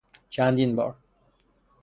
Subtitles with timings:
[0.29, 0.95] چندین بار